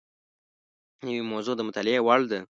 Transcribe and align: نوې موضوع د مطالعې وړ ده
نوې 1.05 1.21
موضوع 1.31 1.55
د 1.57 1.61
مطالعې 1.67 1.99
وړ 2.05 2.21
ده 2.31 2.39